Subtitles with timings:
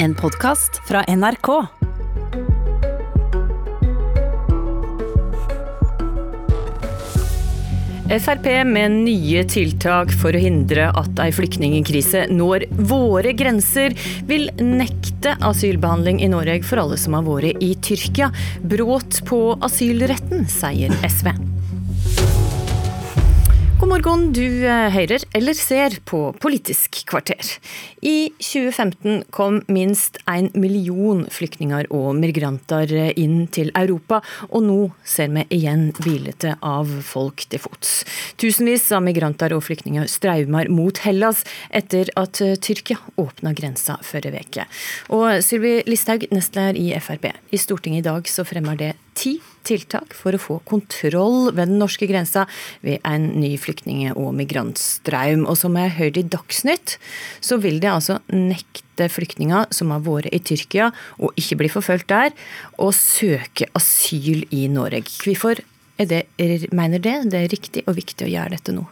[0.00, 1.48] En podkast fra NRK.
[8.08, 13.98] Frp med nye tiltak for å hindre at ei flyktningkrise når våre grenser,
[14.30, 18.30] vil nekte asylbehandling i Norge for alle som har vært i Tyrkia.
[18.62, 21.34] Brudd på asylretten, sier SV.
[23.98, 27.48] Morgen, du eh, hører eller ser på Politisk kvarter.
[27.98, 34.20] I 2015 kom minst en million flyktninger og migranter inn til Europa,
[34.52, 37.96] og nå ser vi igjen bildet av folk til fots.
[38.38, 41.42] Tusenvis av migranter og flyktninger strømmer mot Hellas
[41.74, 44.70] etter at Tyrkia åpna grensa forrige uke.
[45.10, 50.14] Og Sylvi Listhaug, nestleder i Frp, i Stortinget i dag så fremmer det ti tiltak
[50.16, 52.46] for å få kontroll ved den norske grensa
[52.84, 55.44] ved en ny flyktning- og migrantstraum.
[55.48, 56.96] Og som jeg hørte i Dagsnytt,
[57.44, 62.08] så vil det altså nekte flyktninger som har vært i Tyrkia og ikke blir forfulgt
[62.10, 62.32] der,
[62.78, 65.10] å søke asyl i Norge.
[65.22, 65.60] Hvorfor
[65.98, 66.26] det,
[66.72, 68.86] mener det det er riktig og viktig å gjøre dette nå?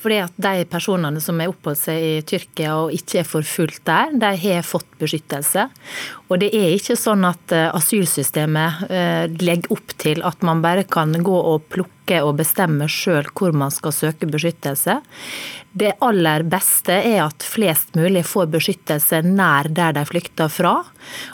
[0.00, 4.14] Fordi at De personene som har oppholdt seg i Tyrkia og ikke er forfulgt der,
[4.16, 5.66] de har fått beskyttelse.
[6.30, 10.86] Og det er ikke sånn at eh, asylsystemet eh, legger opp til at man bare
[10.86, 14.96] kan gå og plukke og bestemme sjøl hvor man skal søke beskyttelse.
[15.70, 20.72] Det aller beste er at flest mulig får beskyttelse nær der de flykter fra.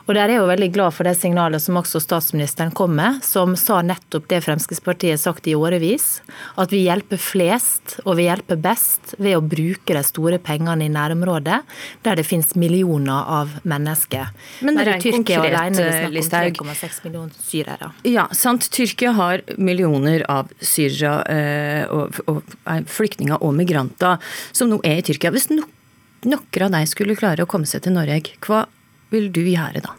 [0.05, 3.22] Og Der er jeg jo veldig glad for det signalet som også statsministeren kom med,
[3.25, 6.20] som sa nettopp det Fremskrittspartiet sagt i årevis.
[6.60, 10.92] At vi hjelper flest, og vi hjelper best ved å bruke de store pengene i
[10.92, 11.62] nærområdet,
[12.05, 14.28] der det finnes millioner av mennesker.
[14.60, 17.90] Men er Tyrkia alene, Listhaug 3,6 millioner syrere.
[18.08, 18.68] Ja, sant.
[18.72, 22.56] Tyrkia har millioner av syrere eh, og, og,
[22.90, 25.34] flyktninger og migranter som nå er i Tyrkia.
[25.34, 25.66] Hvis no,
[26.26, 28.64] noen av deg skulle klare å komme seg til Norge, hva
[29.14, 29.94] vil du gjøre da?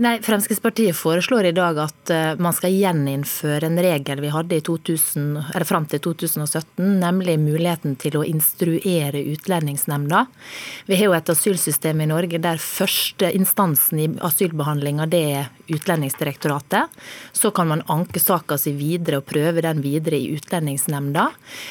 [0.00, 4.62] Nei, Fremskrittspartiet foreslår i dag at eh, man skal gjeninnføre en regel vi hadde i
[4.64, 10.22] 2000, eller fram til 2017, nemlig muligheten til å instruere Utlendingsnemnda.
[10.88, 16.96] Vi har jo et asylsystem i Norge der første instansen i asylbehandlinga det er Utlendingsdirektoratet.
[17.36, 21.26] Så kan man anke saka si videre og prøve den videre i Utlendingsnemnda.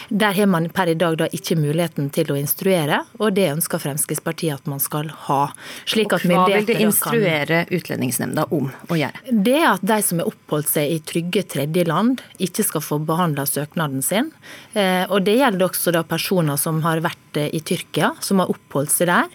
[0.09, 3.81] Der har man per i dag da ikke muligheten til å instruere, og det ønsker
[3.81, 5.41] Fremskrittspartiet at man skal ha.
[5.89, 6.29] Slik at
[6.77, 8.47] instruere Utlendingsnemnda?
[8.55, 9.23] Om å gjøre?
[9.29, 13.45] Det er at de som har oppholdt seg i trygge tredjeland, ikke skal få behandla
[13.49, 14.31] søknaden sin.
[14.73, 18.51] Eh, og Det gjelder også da personer som har vært eh, i Tyrkia, som har
[18.51, 19.29] oppholdt seg der.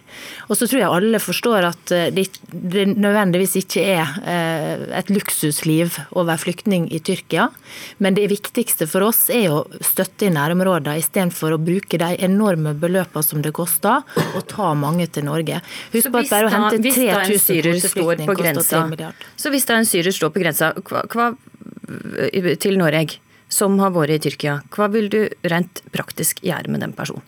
[0.48, 4.12] Og så tror jeg alle forstår at eh, det nødvendigvis ikke er
[4.94, 7.48] et luksusliv å være flyktning i Tyrkia.
[8.02, 12.74] Men det viktigste for oss er å støtte i nærområdene istedenfor å bruke de enorme
[12.78, 15.60] beløpene som det koster, å ta mange til Norge.
[15.94, 19.12] Husk på at bare å hente 3000 kvoteflyktninger koster grensa.
[19.36, 21.28] Så hvis det er en syrer står på grensa hva, hva,
[22.62, 23.20] til Norge,
[23.52, 27.24] som har vært i Tyrkia, hva vil du rent praktisk gjøre med den personen?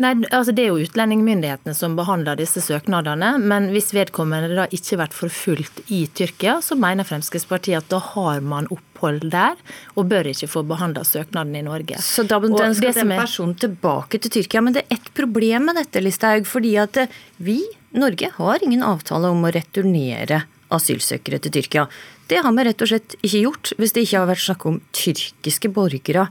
[0.00, 3.34] Nei, altså Det er jo utlendingsmyndighetene som behandler disse søknadene.
[3.40, 8.00] Men hvis vedkommende da ikke har vært forfulgt i Tyrkia, så mener Fremskrittspartiet at da
[8.12, 9.56] har man opphold der,
[9.96, 12.00] og bør ikke få behandla søknaden i Norge.
[12.04, 14.64] Så da ønsker den personen tilbake til Tyrkia.
[14.64, 16.48] Men det er ett problem med dette, Listhaug.
[16.48, 17.02] Fordi at
[17.40, 17.62] vi,
[17.94, 21.86] Norge, har ingen avtale om å returnere asylsøkere til Tyrkia.
[22.26, 24.80] Det har vi rett og slett ikke gjort, hvis det ikke har vært snakk om
[24.96, 26.26] tyrkiske borgere.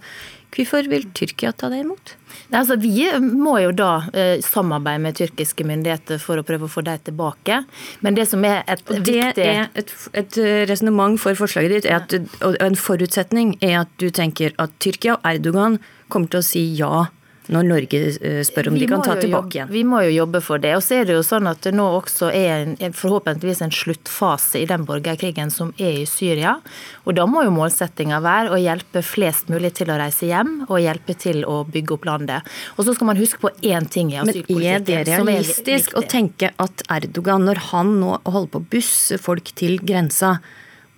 [0.56, 2.14] Hvorfor vil Tyrkia ta det imot?
[2.56, 6.84] Altså, vi må jo da eh, samarbeide med tyrkiske myndigheter for å prøve å få
[6.86, 7.62] dem tilbake.
[8.06, 10.40] Men det som er et og det viktig er Et, et
[10.70, 12.16] resonnement for forslaget ditt er at,
[12.46, 16.64] og en forutsetning er at du tenker at Tyrkia og Erdogan kommer til å si
[16.78, 17.08] ja
[17.52, 19.70] når Norge eh, spør om vi de kan ta tilbake igjen?
[19.72, 20.74] Vi må jo jobbe for det.
[20.78, 24.62] Og så er det jo sånn at det nå også er en, forhåpentligvis en sluttfase
[24.64, 26.56] i den borgerkrigen som er i Syria.
[27.06, 30.82] Og da må jo målsettinga være å hjelpe flest mulig til å reise hjem, og
[30.82, 32.52] hjelpe til å bygge opp landet.
[32.76, 34.60] Og så skal man huske på én ting i asylpolitikken.
[34.60, 39.20] Men er det realistisk å tenke at Erdogan, når han nå holder på å busse
[39.22, 40.38] folk til grensa,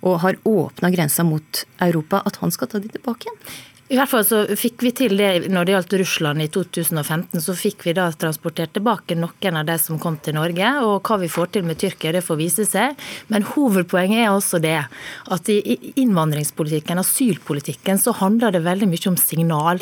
[0.06, 3.40] og har åpna grensa mot Europa, at han skal ta de tilbake igjen?
[3.88, 7.40] I hvert fall så fikk vi til det når det gjaldt Russland i 2015.
[7.40, 10.72] Så fikk vi da transportert tilbake noen av de som kom til Norge.
[10.84, 13.00] Og hva vi får til med Tyrkia, det får vise seg.
[13.32, 19.16] Men hovedpoenget er også det at i innvandringspolitikken, asylpolitikken, så handler det veldig mye om
[19.16, 19.80] signal.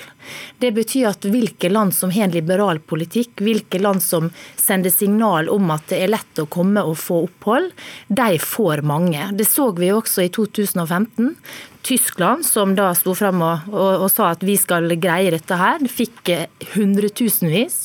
[0.63, 5.51] Det betyr at hvilke land som har en liberal politikk, hvilke land som sender signal
[5.51, 7.73] om at det er lett å komme og få opphold,
[8.07, 9.33] de får mange.
[9.35, 11.35] Det så vi også i 2015.
[11.87, 15.85] Tyskland, som da sto fram og, og, og, sa at vi skal greie dette her,
[15.87, 16.33] fikk
[16.73, 17.77] hundretusenvis.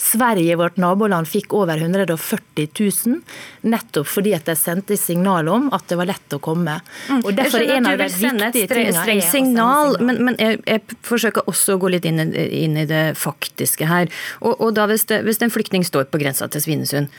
[0.00, 3.20] Sverige, vårt naboland, fikk over 140 000,
[3.68, 6.78] nettopp fordi at de sendte signal om at det var lett å komme.
[7.10, 7.20] Mm.
[7.20, 11.52] Og derfor er en av de viktige tingene streng signal, men, men jeg, jeg, forsøker
[11.52, 14.08] også å gå litt inn, inn i det faktiske her.
[14.40, 17.12] Og, og da hvis, det, hvis en flyktning står på grensa til Svinesund,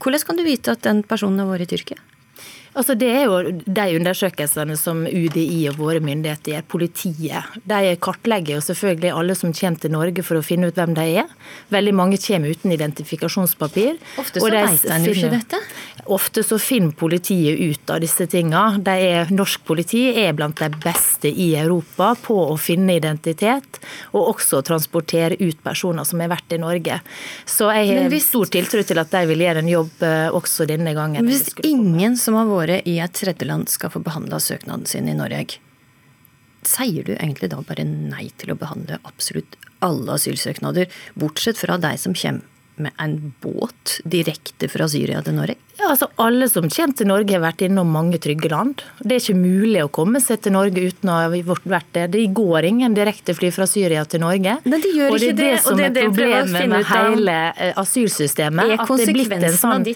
[0.00, 2.00] hvordan kan du vite at den personen har vært i Tyrkia?
[2.76, 7.58] Altså, det er jo de undersøkelsene som UDI og våre myndigheter gjør, politiet.
[7.68, 11.06] De kartlegger jo selvfølgelig alle som kommer til Norge for å finne ut hvem de
[11.22, 11.32] er.
[11.72, 13.96] Veldig mange kommer uten identifikasjonspapir.
[14.20, 15.62] Ofte så vet en jo ikke dette.
[16.08, 18.26] Ofte så finner politiet ut av disse.
[18.28, 23.80] Er, norsk politi er blant de beste i Europa på å finne identitet,
[24.12, 27.00] og også transportere ut personer som har vært i Norge.
[27.48, 30.66] Så jeg har hvis, stor tiltro til at de vil gjøre en jobb eh, også
[30.68, 31.28] denne gangen.
[31.28, 35.16] Hvis ingen som har vært våre i et tredjeland skal få behandla søknaden sin i
[35.16, 35.60] Norge,
[36.66, 42.00] sier du egentlig da bare nei til å behandle absolutt alle asylsøknader, bortsett fra deg
[42.02, 42.46] som kommer
[42.82, 45.58] med en båt direkte fra Syria til Norge?
[45.78, 48.82] Ja, altså Alle som kommer til Norge har vært innom mange trygge land.
[48.98, 52.08] Det er ikke mulig å komme seg til Norge uten å ha vært der.
[52.10, 54.56] Det går ingen direktefly fra Syria til Norge.
[54.64, 57.36] Men de gjør og det er det, det som er problemet med hele
[57.78, 57.78] asylsystemet.
[57.84, 58.74] asylsystemet.
[58.74, 59.86] At det er blitt en sånn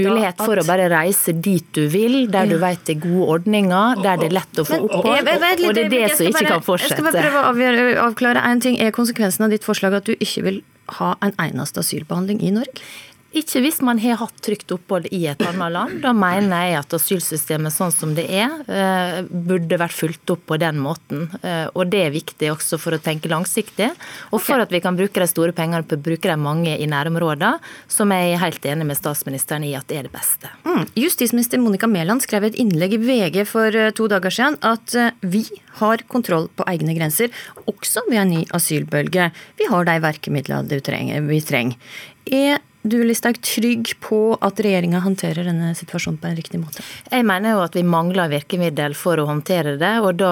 [0.00, 4.02] mulighet for å bare reise dit du vil, der du vet det er gode ordninger,
[4.02, 5.30] der det er lett å få opphold.
[5.70, 6.98] Og det er det som ikke kan fortsette.
[6.98, 8.80] Jeg skal bare prøve å avklare en ting.
[8.82, 10.62] Er konsekvensen av ditt forslag at du ikke vil
[10.98, 12.84] ha en eneste asylbehandling i Norge?
[13.30, 15.98] Ikke hvis man har hatt trygt opphold i et annet land.
[16.02, 20.58] Da mener jeg at asylsystemet sånn som det er, eh, burde vært fulgt opp på
[20.58, 21.28] den måten.
[21.44, 23.92] Eh, og det er viktig også for å tenke langsiktig,
[24.32, 26.88] og for at vi kan bruke de store pengene på å bruke de mange i
[26.90, 30.50] nærområdene, som jeg er helt enig med statsministeren i at det er det beste.
[30.64, 30.88] Mm.
[30.96, 34.90] Justisminister Monica Mæland skrev et innlegg i VG for eh, to dager siden at
[35.22, 35.44] vi
[35.78, 37.30] har kontroll på egne grenser,
[37.70, 39.30] også ved en ny asylbølge.
[39.56, 41.78] Vi har de virkemidlene vi trenger.
[42.26, 46.80] Er du Listhaug trygg på at regjeringa håndterer denne situasjonen på en riktig måte?
[47.12, 49.92] Jeg mener jo at vi mangler virkemiddel for å håndtere det.
[50.00, 50.30] og Da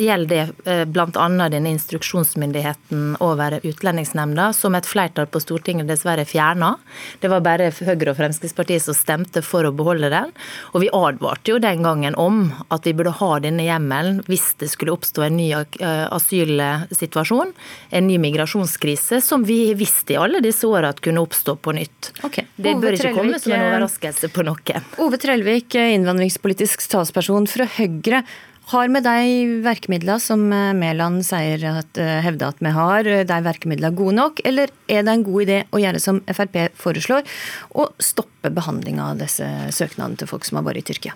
[0.00, 1.26] gjelder det eh, bl.a.
[1.52, 6.72] denne instruksjonsmyndigheten over Utlendingsnemnda, som et flertall på Stortinget dessverre fjerna.
[7.20, 10.32] Det var bare Høyre og Fremskrittspartiet som stemte for å beholde den.
[10.72, 14.70] Og vi advarte jo den gangen om at vi burde ha denne hjemmelen hvis det
[14.72, 17.52] skulle oppstå en ny eh, asylsituasjon,
[17.92, 21.89] en ny migrasjonskrise, som vi visste i alle disse åra at kunne oppstå på nytt
[21.90, 22.12] nytt.
[22.24, 22.46] Okay.
[22.56, 24.84] Det bør ikke komme som en overraskelse på noe.
[25.02, 28.24] Ove Trellvik, innvandringspolitisk talsperson fra Høyre.
[28.70, 33.96] Har med de virkemidlene som Mæland sier at, eh, hevder at vi har, de virkemidlene
[33.96, 37.26] gode nok, eller er det en god idé å gjøre som Frp foreslår,
[37.74, 39.42] å stoppe behandlinga av disse
[39.74, 41.14] søknadene til folk som har vært i Tyrkia?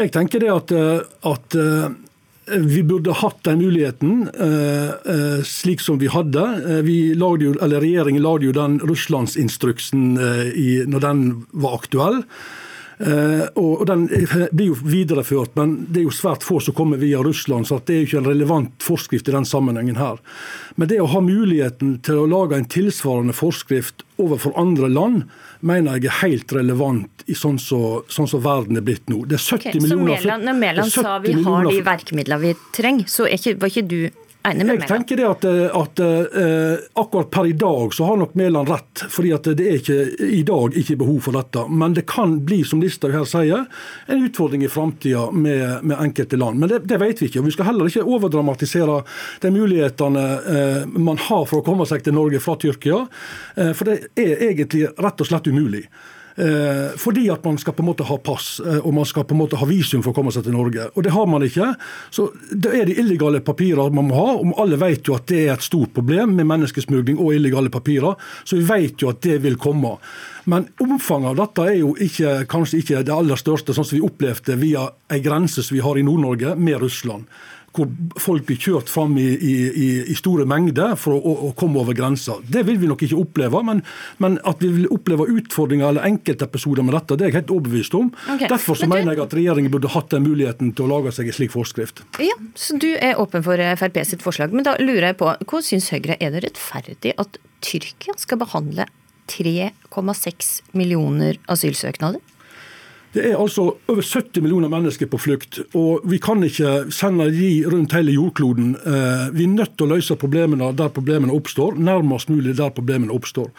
[0.00, 1.90] Jeg tenker det at, eh, at eh,
[2.58, 6.44] vi burde hatt den muligheten eh, eh, slik som vi hadde.
[6.86, 12.22] Vi lagde jo, regjeringen lagde jo den Russlandsinstruksen eh, når den var aktuell.
[13.00, 14.06] Eh, og Den
[14.52, 17.66] blir jo videreført, men det er jo svært få som kommer via Russland.
[17.66, 20.20] så det er jo ikke en relevant forskrift i den sammenhengen her.
[20.76, 25.22] Men det å ha muligheten til å lage en tilsvarende forskrift overfor andre land,
[25.60, 29.24] mener jeg er helt relevant i sånn som så, sånn verden er blitt nå.
[29.24, 30.20] Det er 70 okay, millioner...
[30.20, 34.00] Så Når Mæland sa vi har de virkemidlene vi trenger, så ikke, var ikke du.
[34.40, 39.02] Jeg tenker det at, at uh, akkurat per i dag så har nok Mæland rett.
[39.12, 41.66] fordi at det er ikke i dag ikke behov for dette.
[41.68, 43.66] Men det kan bli, som Listhaug her sier,
[44.08, 46.60] en utfordring i framtida med, med, enkelte land.
[46.60, 47.42] Men det, det, vet vi ikke.
[47.42, 49.02] og Vi skal heller ikke overdramatisere
[49.44, 53.04] de mulighetene uh, man har for å komme seg til Norge fra Tyrkia.
[53.58, 55.84] Uh, for det er egentlig rett og slett umulig.
[56.40, 59.34] Eh, fordi at man skal på en måte ha pass eh, og man skal på
[59.34, 60.86] en måte ha visum for å komme seg til Norge.
[60.94, 61.74] Og Det har man ikke.
[62.10, 64.38] Så Det er de illegale papirer man må ha.
[64.38, 68.16] og Alle vet jo at det er et stort problem med menneskesmugling og illegale papirer.
[68.44, 69.98] Så vi vet jo at det vil komme.
[70.48, 74.06] Men omfanget av dette er jo ikke, kanskje ikke det aller største, sånn som vi
[74.06, 77.28] opplevde via ei grense som vi har i Nord-Norge med Russland
[77.76, 77.86] hvor
[78.18, 82.38] folk blir kjørt fram i, i, i store mengder for å, å, komme over grensa.
[82.42, 83.82] Det vil vi nok ikke oppleve, men,
[84.22, 87.96] men, at vi vil oppleve utfordringer eller enkeltepisoder med dette, det er jeg helt overbevist
[87.98, 88.10] om.
[88.34, 88.50] Okay.
[88.50, 91.38] Derfor så mener jeg at regjeringen burde hatt den muligheten til å lage seg en
[91.38, 92.02] slik forskrift.
[92.22, 95.62] Ja, Så du er åpen for Frp sitt forslag, men da lurer jeg på, hva
[95.64, 98.88] syns Høyre er det rettferdig at Tyrkia skal behandle
[99.30, 102.22] 3,6 millioner asylsøknader?
[103.10, 107.48] Det er altså over 70 millioner mennesker på flukt, og vi kan ikke sende de
[107.66, 108.76] rundt hele jordkloden.
[108.78, 113.10] Eh, vi er nødt til å løse problemene der problemene oppstår, nærmest mulig der problemene
[113.10, 113.50] oppstår.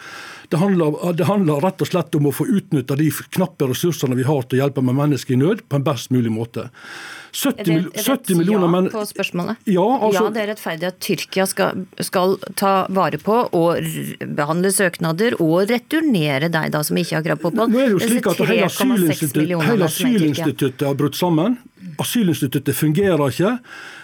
[0.48, 4.24] Det handler, det handler rett og slett om å få utnytta de knappe ressursene vi
[4.28, 6.70] har til å hjelpe med mennesker i nød på en best mulig måte.
[7.32, 9.56] 70, Er det, er 70 det et millioner ja men, på spørsmålet?
[9.64, 13.80] Ja, altså- ja, det er rettferdig at Tyrkia skal, skal ta vare på og
[14.36, 17.72] behandle søknader og returnere deg da som ikke har krav på opphold.
[17.72, 21.56] Nå er det jo slik at hele asylinstituttet har brutt sammen.
[21.98, 23.58] Asylinstituttet fungerer ikke.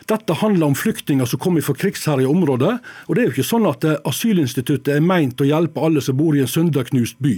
[0.09, 2.81] Dette handler om flyktninger som kommer fra krigsherja områder.
[3.09, 6.17] Og det er jo ikke sånn at eh, asylinstituttet er meint å hjelpe alle som
[6.17, 7.37] bor i en sønderknust by.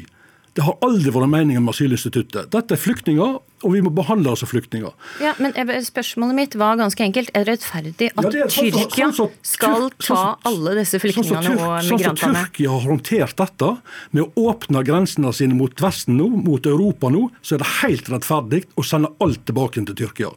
[0.55, 2.51] Det har aldri vært meningen med asylinstituttet.
[2.55, 4.93] Dette er flyktninger, og vi må behandle oss som flyktninger.
[5.23, 5.53] Ja, men
[5.85, 7.31] Spørsmålet mitt var ganske enkelt.
[7.35, 10.75] Er det rettferdig at Ja, det er sånn Tyrkia sånn sånn, skal sånn ta alle
[10.79, 11.81] disse Sånn flyktningene og migrantene?
[11.81, 12.45] sånn som migrantene?
[12.47, 13.71] Tyrkia har håndtert dette,
[14.17, 18.11] med å åpne grensene sine mot Vesten nå, mot Europa nå, så er det helt
[18.13, 20.31] rettferdig å sende alt tilbake til Tyrkia.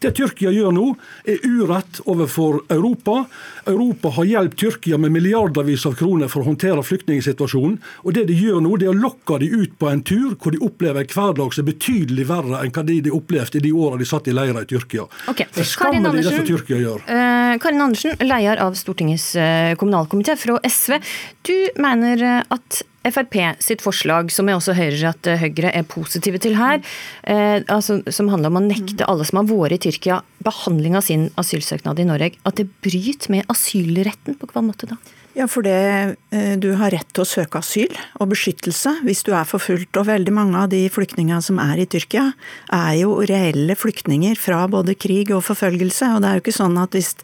[0.00, 0.86] Det Tyrkia gjør nå,
[1.28, 3.26] er urett overfor Europa.
[3.66, 7.78] Europa har hjulpet Tyrkia med milliardervis av kroner for å håndtere flyktningsituasjonen.
[8.04, 10.54] Og det de gjør nå, det er å lokke de ut på en tur hvor
[10.54, 13.72] de opplever en hverdag som er betydelig verre enn hva de, de opplevde i de
[13.74, 15.06] åra de satt i leira i Tyrkia.
[15.32, 15.48] Okay.
[15.54, 17.04] Det skammer Karin skammelig det som Tyrkia gjør.
[17.08, 20.98] Uh, Karin Andersen, leder av Stortingets eh, kommunalkomité fra SV.
[21.46, 26.40] Du mener eh, at Frp sitt forslag, som jeg også hører at Høyre er positive
[26.40, 26.80] til her,
[27.28, 31.04] eh, altså, som handler om å nekte alle som har vært i Tyrkia behandling av
[31.04, 34.38] sin asylsøknad i Norge, at det bryter med asylretten?
[34.40, 34.96] På hva måte da?
[35.34, 37.90] Ja, for det, eh, du har rett til å søke asyl
[38.22, 39.98] og beskyttelse hvis du er forfulgt.
[39.98, 42.28] Og veldig mange av de flyktningene som er i Tyrkia,
[42.70, 46.12] er jo reelle flyktninger fra både krig og forfølgelse.
[46.14, 47.16] Og det er jo ikke sånn at hvis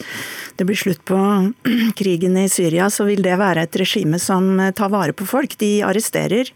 [0.59, 1.21] det blir slutt på
[2.00, 5.55] krigen i Syria, så vil det være et regime som eh, tar vare på folk.
[5.62, 6.50] De arresterer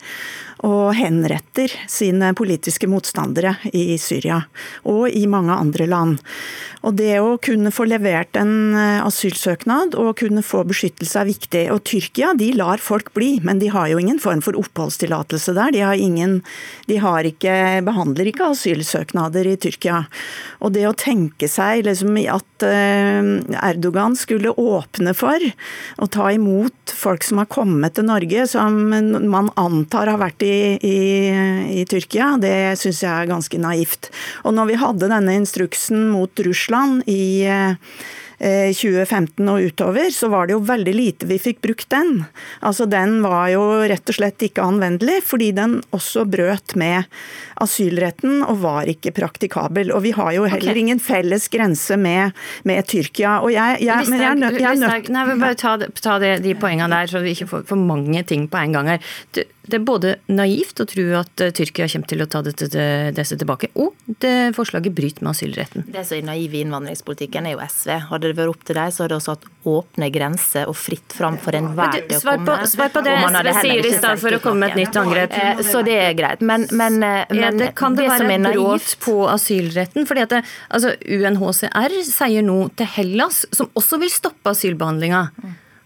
[0.65, 4.41] og henretter sine politiske motstandere i Syria
[4.89, 6.23] og i mange andre land.
[6.85, 11.63] Og det å kunne få levert en eh, asylsøknad og kunne få beskyttelse er viktig.
[11.73, 15.73] Og Tyrkia de lar folk bli, men de har jo ingen form for oppholdstillatelse der.
[15.73, 16.39] De, har ingen,
[16.91, 17.55] de har ikke,
[17.87, 20.03] behandler ikke asylsøknader i Tyrkia.
[20.61, 23.33] Og det å tenke seg liksom at eh,
[23.65, 25.41] Erdogan skulle åpne for
[25.97, 30.54] å ta imot folk som har kommet til Norge, som man antar har vært i,
[30.85, 30.99] i,
[31.81, 34.11] i Tyrkia, det syns jeg er ganske naivt.
[34.45, 40.47] Og når vi hadde denne instruksen mot Russland i eh, 2015 og utover, så var
[40.47, 42.25] det jo veldig lite vi fikk brukt den.
[42.61, 47.09] Altså Den var jo rett og slett ikke anvendelig, fordi den også brøt med
[47.63, 49.93] asylretten og var ikke praktikabel.
[49.95, 50.83] Og vi har jo heller okay.
[50.83, 52.35] ingen felles grense med,
[52.65, 53.39] med Tyrkia.
[53.41, 56.37] Og jeg, jeg, men jeg er nødt nødt- Listhaug, nei, vi bare ta, ta det,
[56.45, 59.13] de poengene der, så vi ikke får for mange ting på en gang her.
[59.65, 62.69] Det, er både naivt å tro at eh, Tyrkia kommer til å ta dette,
[63.17, 65.87] disse tilbake, og det forslaget bryter med asylretten.
[65.95, 67.95] Det som er naiv i innvandringspolitikken, er jo SV.
[68.11, 71.39] Hadde det vært opp til dem, så hadde vi hatt åpne grenser og fritt fram
[71.41, 72.59] for enhver til å komme.
[72.69, 75.33] svar på det SV sier i stedet for å komme med et nytt angrep.
[75.41, 76.45] Eh, Så det er greit.
[76.45, 80.05] Men, men, men Ja, det kan det, det være er brudd naivt på asylretten?
[80.09, 85.25] fordi at det, altså, UNHCR sier nå til Hellas, som også vil stoppe asylbehandlinga,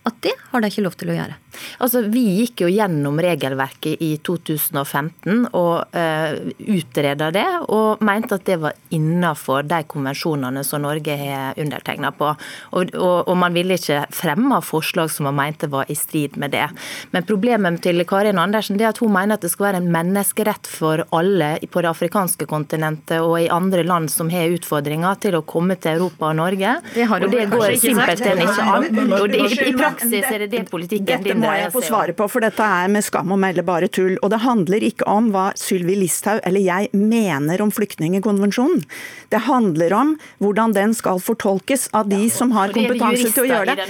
[0.08, 1.36] at det har de ikke lov til å gjøre.
[1.78, 8.46] Altså, Vi gikk jo gjennom regelverket i 2015 og uh, utreda det, og mente at
[8.48, 12.32] det var innafor de konvensjonene som Norge har undertegna på.
[12.72, 16.54] Og, og, og man ville ikke fremme forslag som man mente var i strid med
[16.56, 16.66] det.
[17.12, 19.90] Men problemet til Karin Andersen det er at hun mener at det skal være en
[19.92, 25.38] menneskerett for alle på det afrikanske kontinentet og i andre land som har utfordringer, til
[25.38, 26.74] å komme til Europa og Norge.
[26.94, 29.14] Det har hun og det går simpelthen ikke an.
[29.18, 32.44] Og det, I praksis er det det politikken din må jeg få svare på, for
[32.44, 34.16] dette er med skam å melde bare tull.
[34.22, 38.84] Og det handler ikke om hva Sylvi Listhaug eller jeg mener om flyktningekonvensjonen.
[39.32, 43.78] Det handler om hvordan den skal fortolkes av de som har kompetanse til å gjøre
[43.78, 43.88] det.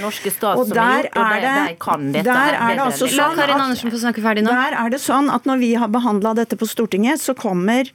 [0.55, 5.47] Og der er det, der er det altså sånn at der er det sånn at
[5.49, 7.89] når vi har behandla dette på Stortinget, så kommer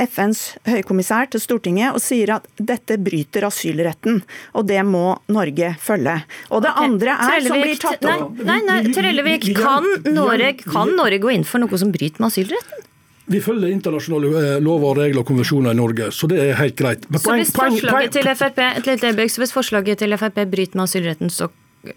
[0.00, 4.22] FNs høykommissær til Stortinget og sier at dette bryter asylretten,
[4.56, 6.16] og det må Norge følge.
[6.50, 10.94] Og det andre er som blir tatt nei, opp nei, nei, Trellevik, kan Norge, kan
[10.96, 12.88] Norge gå inn for noe som bryter med asylretten?
[13.32, 17.04] Vi følger internasjonale eh, lover, regler og konvensjoner i Norge, så det er helt greit.
[17.08, 20.88] Men Så hvis poeng- forslaget poeng- til FRP, så hvis forslaget til Frp bryter med
[20.88, 21.48] asylretten, så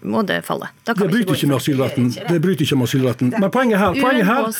[0.02, 0.68] må det falle.
[0.84, 1.62] Da kan Det bryter ikke med det.
[1.62, 2.08] asylretten.
[2.28, 3.32] Det bryter ikke med asylretten.
[3.40, 4.50] Men poenget her, poenget her,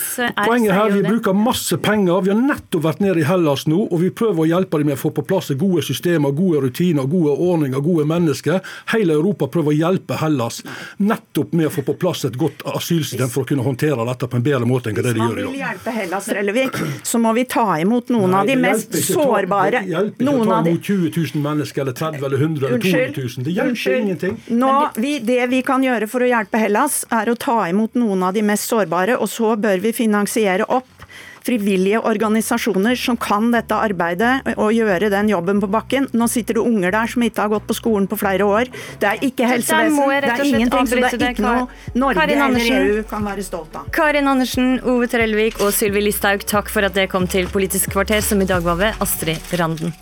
[0.44, 2.20] poenget her vi bruker masse penger.
[2.22, 4.98] Vi har nettopp vært nede i Hellas nå, og vi prøver å hjelpe dem med
[4.98, 8.60] å få på plass gode systemer, gode rutiner, gode ordninger, gode mennesker.
[8.92, 10.62] Hele Europa prøver å hjelpe Hellas
[10.98, 14.36] nettopp med å få på plass et godt asylsystem for å kunne håndtere dette på
[14.38, 17.44] en bedre måte enn det de gjør i vil hjelpe Hellas, Rellevik, så må vi
[17.50, 21.42] ta imot noen av de mest sårbare Det hjelper ikke å ta imot 20 000
[21.46, 23.44] mennesker, eller 30 eller 100 eller 200 000.
[23.46, 24.02] Det hjelper Unnskyld.
[24.02, 24.36] ingenting.
[24.48, 24.72] Nå,
[25.16, 28.36] vi, det vi kan gjøre for å hjelpe Hellas, er å ta imot noen av
[28.36, 30.92] de mest sårbare, og så bør vi finansiere opp
[31.46, 36.08] frivillige organisasjoner som kan dette arbeidet og gjøre den jobben på bakken.
[36.10, 38.70] Nå sitter det unger der som ikke har gått på skolen på flere år.
[38.98, 43.04] Det er ikke helsevesen, det er ingenting, så det er ikke noe Norge eller EU
[43.06, 43.86] kan være stolt av.
[43.94, 48.24] Karin Andersen, Ove Trellevik og Sylvi Listhaug, takk for at dere kom til Politisk kvarter,
[48.26, 49.94] som i dag var ved Astrid Randen.